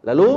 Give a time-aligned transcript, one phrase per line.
[0.00, 0.30] Lalu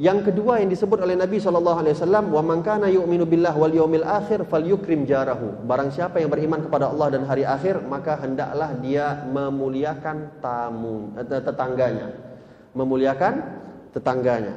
[0.00, 3.68] yang kedua yang disebut oleh Nabi sallallahu alaihi wasallam, "Wa man kana yu'minu billah wal
[3.68, 8.72] yawmil akhir falyukrim jarahu." Barang siapa yang beriman kepada Allah dan hari akhir, maka hendaklah
[8.80, 12.16] dia memuliakan tamu eh, tetangganya.
[12.72, 13.34] Memuliakan
[13.92, 14.56] tetangganya.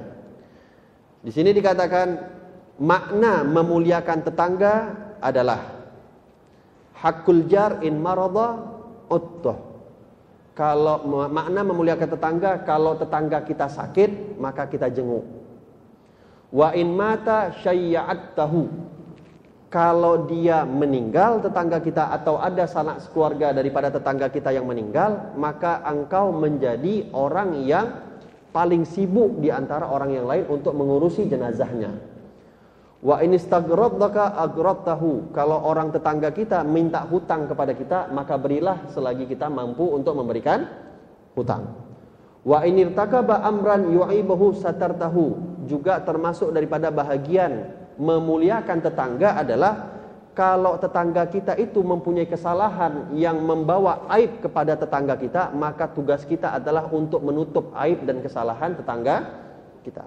[1.20, 2.08] Di sini dikatakan
[2.80, 4.74] makna memuliakan tetangga
[5.20, 5.60] adalah
[7.04, 8.64] hakul jar in marada
[9.12, 9.73] uttuh
[10.54, 11.02] kalau
[11.34, 15.26] makna memuliakan tetangga, kalau tetangga kita sakit, maka kita jenguk.
[16.54, 17.50] Wa in mata
[18.38, 18.70] tahu.
[19.74, 25.82] Kalau dia meninggal tetangga kita atau ada sanak keluarga daripada tetangga kita yang meninggal, maka
[25.90, 27.90] engkau menjadi orang yang
[28.54, 32.13] paling sibuk di antara orang yang lain untuk mengurusi jenazahnya.
[33.04, 34.32] Wa in istaghradaka
[34.88, 35.36] tahu.
[35.36, 40.64] Kalau orang tetangga kita minta hutang kepada kita, maka berilah selagi kita mampu untuk memberikan
[41.36, 41.68] hutang.
[42.48, 45.52] Wa in irtakaba amran yu'ibahu satartahu.
[45.68, 49.94] Juga termasuk daripada bahagian memuliakan tetangga adalah
[50.34, 56.56] kalau tetangga kita itu mempunyai kesalahan yang membawa aib kepada tetangga kita, maka tugas kita
[56.56, 59.16] adalah untuk menutup aib dan kesalahan tetangga
[59.86, 60.04] kita.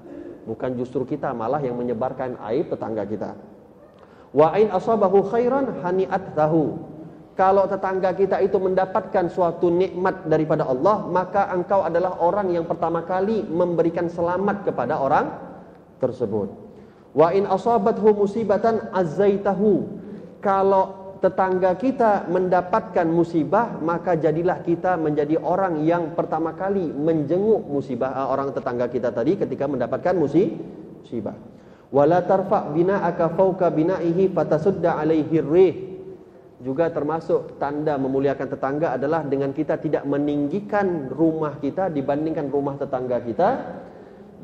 [0.46, 3.34] Bukan justru kita malah yang menyebarkan aib tetangga kita.
[4.30, 6.78] Wa ain asabahu khairan hani'at tahu.
[7.36, 13.04] Kalau tetangga kita itu mendapatkan suatu nikmat daripada Allah, maka engkau adalah orang yang pertama
[13.04, 15.36] kali memberikan selamat kepada orang
[16.00, 16.48] tersebut.
[17.12, 19.84] Wa in asabathu musibatan azaitahu.
[20.40, 28.12] Kalau tetangga kita mendapatkan musibah, maka jadilah kita menjadi orang yang pertama kali menjenguk musibah
[28.12, 31.36] uh, orang tetangga kita tadi ketika mendapatkan musibah.
[31.90, 35.74] Wala tarfa bina'aka fawqa bina'ihi fatasudda alaihi rih.
[36.56, 43.20] Juga termasuk tanda memuliakan tetangga adalah dengan kita tidak meninggikan rumah kita dibandingkan rumah tetangga
[43.22, 43.48] kita.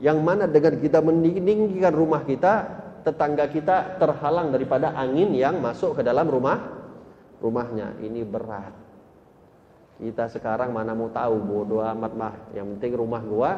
[0.03, 6.03] Yang mana dengan kita meninggikan rumah kita, tetangga kita terhalang daripada angin yang masuk ke
[6.07, 6.59] dalam rumah
[7.43, 7.99] rumahnya.
[7.99, 8.75] Ini berat.
[9.99, 12.35] Kita sekarang mana mau tahu bodoh amat mah.
[12.55, 13.51] Yang penting rumah gua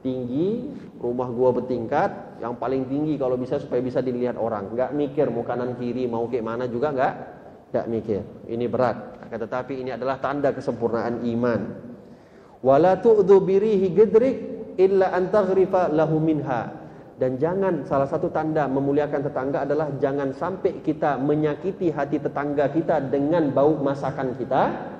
[0.00, 4.72] tinggi, rumah gua bertingkat, yang paling tinggi kalau bisa supaya bisa dilihat orang.
[4.72, 7.14] Enggak mikir mau kanan kiri mau ke mana juga enggak
[7.70, 8.22] enggak mikir.
[8.48, 8.96] Ini berat.
[9.28, 11.60] Akan tetapi ini adalah tanda kesempurnaan iman.
[12.60, 14.36] Wala tu'dhu birihi gedrik
[14.76, 15.28] illa an
[15.96, 16.79] lahu minha
[17.20, 22.96] dan jangan salah satu tanda memuliakan tetangga adalah jangan sampai kita menyakiti hati tetangga kita
[23.12, 24.96] dengan bau masakan kita.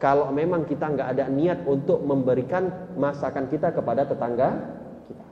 [0.00, 4.56] Kalau memang kita nggak ada niat untuk memberikan masakan kita kepada tetangga
[5.04, 5.26] kita.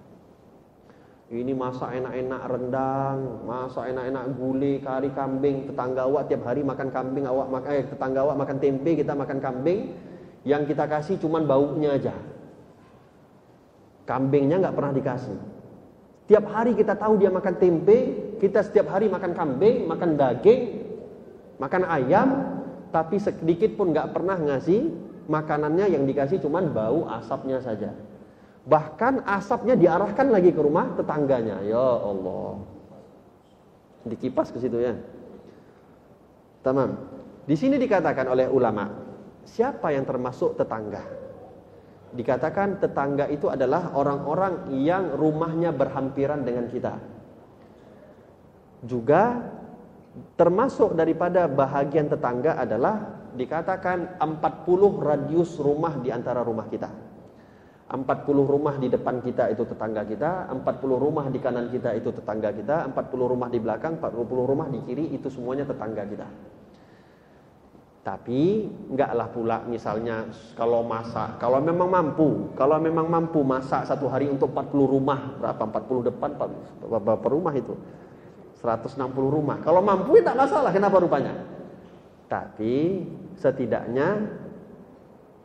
[1.33, 3.19] Ini masak enak-enak rendang,
[3.49, 8.21] masak enak-enak gulai, kari kambing, tetangga awak tiap hari makan kambing, awak makan eh, tetangga
[8.29, 9.97] awak makan tempe, kita makan kambing.
[10.45, 12.13] Yang kita kasih cuman baunya aja.
[14.05, 15.58] Kambingnya nggak pernah dikasih.
[16.29, 17.99] Tiap hari kita tahu dia makan tempe,
[18.37, 20.85] kita setiap hari makan kambing, makan daging,
[21.57, 22.29] makan ayam,
[22.93, 24.93] tapi sedikit pun nggak pernah ngasih
[25.25, 27.97] makanannya yang dikasih cuman bau asapnya saja.
[28.69, 31.65] Bahkan asapnya diarahkan lagi ke rumah tetangganya.
[31.65, 32.61] Ya Allah.
[34.05, 35.01] Dikipas ke situ ya.
[36.61, 36.97] Tamam.
[37.49, 38.93] Di sini dikatakan oleh ulama,
[39.49, 41.01] siapa yang termasuk tetangga?
[42.09, 46.95] Dikatakan tetangga itu adalah orang-orang yang rumahnya berhampiran dengan kita.
[48.85, 49.45] Juga
[50.41, 56.89] termasuk daripada bahagian tetangga adalah dikatakan 40 radius rumah di antara rumah kita.
[57.89, 58.05] 40
[58.45, 62.85] rumah di depan kita itu tetangga kita, 40 rumah di kanan kita itu tetangga kita,
[62.93, 66.29] 40 rumah di belakang, 40 rumah di kiri itu semuanya tetangga kita.
[68.07, 70.25] Tapi enggaklah pula misalnya
[70.57, 75.63] kalau masak, kalau memang mampu, kalau memang mampu masak satu hari untuk 40 rumah, berapa
[75.69, 76.31] 40 depan,
[76.89, 77.75] berapa rumah itu?
[78.63, 79.61] 160 rumah.
[79.61, 81.37] Kalau mampu ya tak masalah, kenapa rupanya?
[82.27, 83.07] Tapi
[83.39, 84.25] setidaknya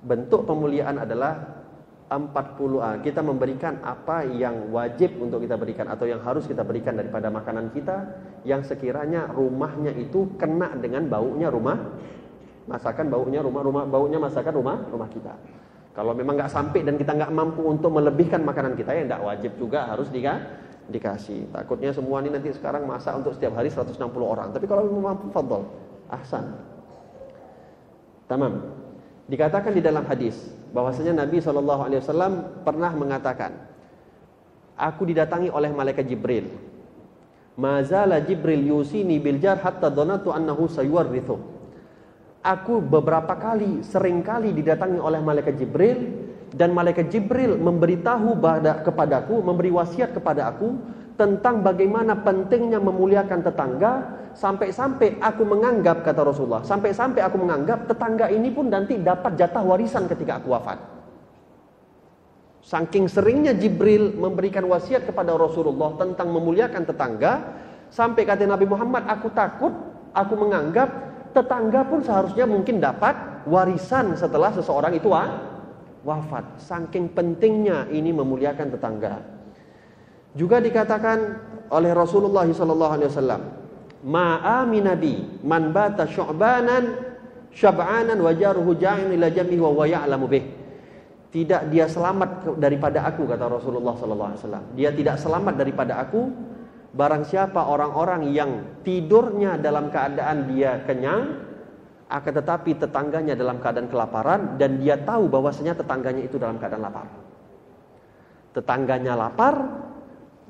[0.03, 1.63] bentuk pemuliaan adalah
[2.11, 6.93] 40 ah, kita memberikan apa yang wajib untuk kita berikan atau yang harus kita berikan
[6.93, 7.97] daripada makanan kita
[8.45, 11.79] yang sekiranya rumahnya itu kena dengan baunya rumah
[12.67, 15.35] masakan baunya rumah-rumah baunya masakan rumah rumah kita.
[15.93, 19.51] Kalau memang nggak sampai dan kita nggak mampu untuk melebihkan makanan kita ya tidak wajib
[19.61, 20.41] juga harus dika,
[20.89, 21.53] dikasih.
[21.53, 24.49] Takutnya semua ini nanti sekarang masak untuk setiap hari 160 orang.
[24.49, 25.69] Tapi kalau memang mampu fadl,
[26.09, 26.57] ahsan.
[28.25, 28.81] Tamam.
[29.29, 30.35] Dikatakan di dalam hadis
[30.73, 32.33] bahwasanya Nabi wasallam
[32.65, 33.53] pernah mengatakan,
[34.73, 36.49] "Aku didatangi oleh malaikat Jibril.
[37.53, 41.52] Mazala Jibril yusini bil jar hatta dhanatu annahu sayuwarrithu."
[42.43, 46.11] Aku beberapa kali, sering kali didatangi oleh malaikat Jibril
[46.51, 48.35] dan malaikat Jibril memberitahu
[48.83, 50.75] kepadaku, memberi wasiat kepada aku
[51.15, 53.91] tentang bagaimana pentingnya memuliakan tetangga
[54.35, 60.11] sampai-sampai aku menganggap kata Rasulullah, sampai-sampai aku menganggap tetangga ini pun nanti dapat jatah warisan
[60.11, 60.83] ketika aku wafat.
[62.59, 67.33] Saking seringnya Jibril memberikan wasiat kepada Rasulullah tentang memuliakan tetangga,
[67.87, 69.71] sampai kata Nabi Muhammad, aku takut,
[70.11, 75.09] aku menganggap tetangga pun seharusnya mungkin dapat warisan setelah seseorang itu
[76.05, 76.61] wafat.
[76.61, 79.19] Saking pentingnya ini memuliakan tetangga.
[80.33, 81.17] Juga dikatakan
[81.73, 83.41] oleh Rasulullah wasallam,
[84.05, 85.13] "Ma'ami nabi
[85.45, 87.13] man bata syu'banan
[87.53, 90.45] syab'anan wa jaruhu ja'in ila jambi wa huwa ya'lamu bih."
[91.33, 94.65] Tidak dia selamat daripada aku kata Rasulullah sallallahu alaihi wasallam.
[94.77, 96.29] Dia tidak selamat daripada aku
[96.93, 101.41] barang siapa orang-orang yang tidurnya dalam keadaan dia kenyang
[102.13, 107.09] akan tetapi tetangganya dalam keadaan kelaparan dan dia tahu bahwasanya tetangganya itu dalam keadaan lapar.
[108.53, 109.55] Tetangganya lapar,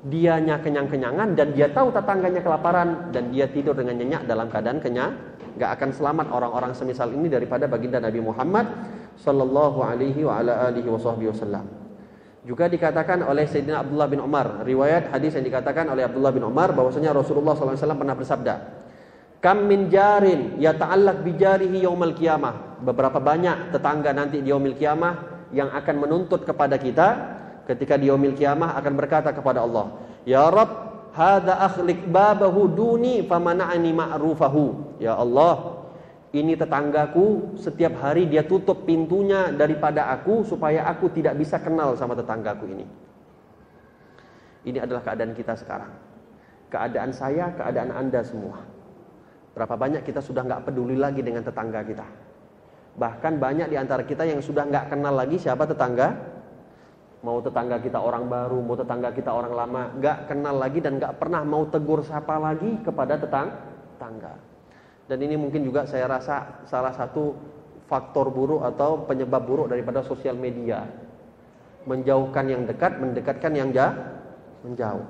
[0.04, 5.16] dianya kenyang-kenyangan dan dia tahu tetangganya kelaparan dan dia tidur dengan nyenyak dalam keadaan kenyang,
[5.56, 8.68] gak akan selamat orang-orang semisal ini daripada baginda Nabi Muhammad
[9.16, 11.83] sallallahu alaihi wa ala alihi wasallam.
[12.44, 16.76] Juga dikatakan oleh Sayyidina Abdullah bin Umar, riwayat hadis yang dikatakan oleh Abdullah bin Umar
[16.76, 18.54] bahwasanya Rasulullah SAW pernah bersabda,
[19.40, 22.80] Kam min jarin yata'allaq bijarihi yaumal qiyamah.
[22.84, 25.12] Beberapa banyak tetangga nanti di yaumil qiyamah
[25.52, 27.08] yang akan menuntut kepada kita
[27.68, 33.92] ketika di yaumil qiyamah akan berkata kepada Allah, "Ya Rabb, hadza akhliq babahu duni famana'ani
[33.92, 35.73] ma'rufahu." Ya Allah,
[36.34, 42.18] ini tetanggaku setiap hari dia tutup pintunya daripada aku supaya aku tidak bisa kenal sama
[42.18, 42.86] tetanggaku ini.
[44.66, 45.94] Ini adalah keadaan kita sekarang.
[46.74, 48.66] Keadaan saya, keadaan Anda semua.
[49.54, 52.06] Berapa banyak kita sudah nggak peduli lagi dengan tetangga kita.
[52.98, 56.34] Bahkan banyak di antara kita yang sudah nggak kenal lagi siapa tetangga.
[57.22, 61.14] Mau tetangga kita orang baru, mau tetangga kita orang lama, nggak kenal lagi dan nggak
[61.14, 63.54] pernah mau tegur siapa lagi kepada tetang
[63.94, 64.53] tetangga.
[65.04, 67.36] Dan ini mungkin juga saya rasa salah satu
[67.84, 70.88] faktor buruk atau penyebab buruk daripada sosial media.
[71.84, 73.96] Menjauhkan yang dekat, mendekatkan yang jauh,
[74.64, 75.04] menjauh.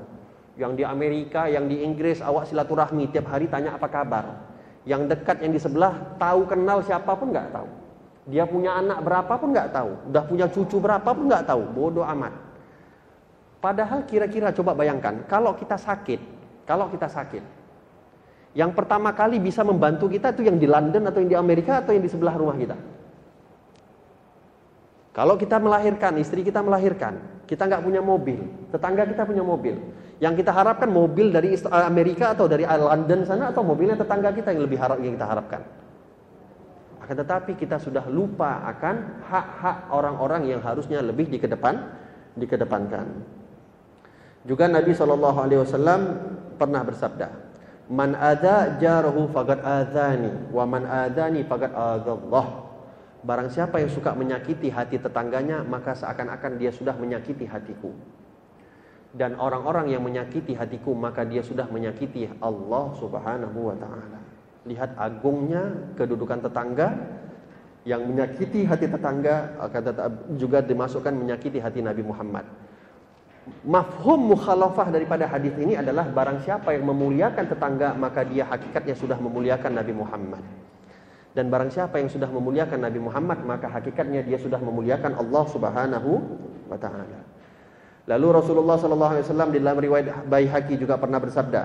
[0.58, 4.25] Yang di Amerika, yang di Inggris, awak silaturahmi tiap hari tanya apa kabar.
[4.82, 7.69] Yang dekat, yang di sebelah, tahu kenal siapa pun nggak tahu.
[8.26, 9.91] Dia punya anak berapa pun nggak tahu.
[10.11, 11.62] Udah punya cucu berapa pun nggak tahu.
[11.70, 12.35] Bodoh amat.
[13.62, 16.20] Padahal kira-kira coba bayangkan, kalau kita sakit,
[16.69, 17.41] kalau kita sakit,
[18.54, 21.90] yang pertama kali bisa membantu kita itu yang di London atau yang di Amerika atau
[21.90, 22.78] yang di sebelah rumah kita.
[25.14, 29.78] Kalau kita melahirkan, istri kita melahirkan, kita nggak punya mobil, tetangga kita punya mobil.
[30.22, 34.54] Yang kita harapkan mobil dari eh, Amerika atau dari London sana atau mobilnya tetangga kita
[34.54, 35.62] yang lebih harap yang kita harapkan.
[37.02, 41.78] Akan tetapi kita sudah lupa akan hak-hak orang-orang yang harusnya lebih dikedepan,
[42.38, 43.06] dikedepankan.
[44.46, 46.00] Juga Nabi Shallallahu Alaihi Wasallam
[46.56, 47.28] pernah bersabda,
[47.88, 52.64] "Man ada jarahu fagat adani, wa man adani fagat adallah."
[53.25, 57.92] Barang siapa yang suka menyakiti hati tetangganya, maka seakan-akan dia sudah menyakiti hatiku
[59.14, 64.20] dan orang-orang yang menyakiti hatiku maka dia sudah menyakiti Allah Subhanahu wa taala.
[64.66, 66.98] Lihat agungnya kedudukan tetangga
[67.86, 69.54] yang menyakiti hati tetangga
[70.34, 72.42] juga dimasukkan menyakiti hati Nabi Muhammad.
[73.44, 79.20] Mafhum mukhalafah daripada hadis ini adalah barang siapa yang memuliakan tetangga maka dia hakikatnya sudah
[79.20, 80.41] memuliakan Nabi Muhammad.
[81.36, 86.10] Dan barang siapa yang sudah memuliakan Nabi Muhammad maka hakikatnya dia sudah memuliakan Allah Subhanahu
[86.72, 87.20] wa taala.
[88.08, 91.63] Lalu Rasulullah sallallahu alaihi wasallam di dalam riwayat Baihaqi juga pernah bersabda,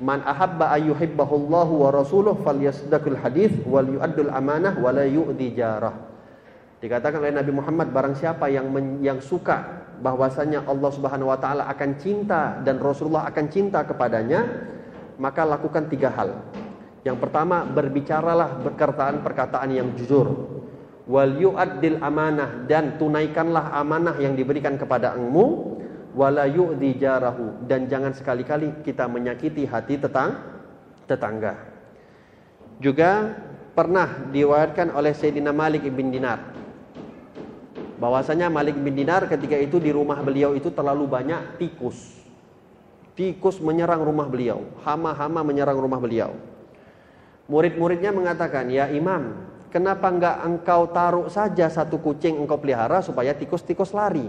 [0.00, 5.92] "Man ahabba ayyuhibbahullahu wa rasuluhu falyasdaqul hadis wal yu'addul amanah wa la yu'di jarah."
[6.80, 11.68] Dikatakan oleh Nabi Muhammad barang siapa yang men, yang suka bahwasanya Allah Subhanahu wa taala
[11.70, 14.46] akan cinta dan Rasulullah akan cinta kepadanya,
[15.20, 16.42] maka lakukan tiga hal.
[17.04, 20.54] Yang pertama, berbicaralah perkataan-perkataan yang jujur
[21.04, 25.12] wal yu'addil amanah dan tunaikanlah amanah yang diberikan kepada
[26.14, 30.38] wala yu'di jarahu dan jangan sekali-kali kita menyakiti hati tetang
[31.04, 31.58] tetangga.
[32.80, 33.34] Juga
[33.74, 36.53] pernah diwayatkan oleh Sayyidina Malik bin Dinar
[38.04, 42.20] bahwasanya Malik bin Dinar ketika itu di rumah beliau itu terlalu banyak tikus.
[43.16, 46.36] Tikus menyerang rumah beliau, hama-hama menyerang rumah beliau.
[47.48, 53.90] Murid-muridnya mengatakan, "Ya Imam, Kenapa enggak engkau taruh saja satu kucing engkau pelihara supaya tikus-tikus
[53.90, 54.22] lari?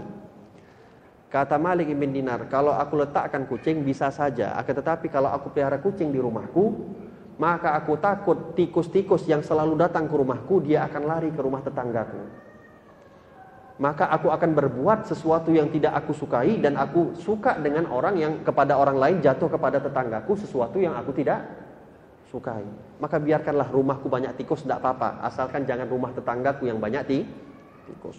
[1.30, 5.78] Kata Malik bin Dinar, kalau aku letakkan kucing bisa saja, akan tetapi kalau aku pelihara
[5.78, 6.90] kucing di rumahku,
[7.38, 12.45] maka aku takut tikus-tikus yang selalu datang ke rumahku dia akan lari ke rumah tetanggaku.
[13.76, 18.32] Maka aku akan berbuat sesuatu yang tidak aku sukai dan aku suka dengan orang yang
[18.40, 21.44] kepada orang lain jatuh kepada tetanggaku sesuatu yang aku tidak
[22.32, 22.64] sukai.
[22.96, 27.04] Maka biarkanlah rumahku banyak tikus tidak apa-apa, asalkan jangan rumah tetanggaku yang banyak
[27.84, 28.16] tikus.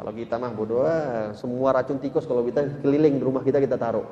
[0.00, 3.76] Kalau kita mah bodoh, eh, semua racun tikus kalau kita keliling di rumah kita kita
[3.76, 4.08] taruh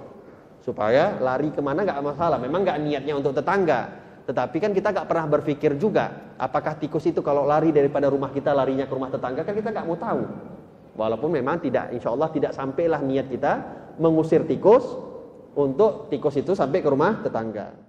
[0.60, 2.36] supaya lari ke mana nggak masalah.
[2.36, 3.88] Memang nggak niatnya untuk tetangga,
[4.28, 8.52] tetapi kan kita nggak pernah berpikir juga apakah tikus itu kalau lari daripada rumah kita
[8.52, 10.22] larinya ke rumah tetangga kan kita nggak mau tahu.
[10.98, 13.52] Walaupun memang tidak, insya Allah tidak sampailah niat kita
[14.02, 14.82] mengusir tikus
[15.54, 17.87] untuk tikus itu sampai ke rumah tetangga.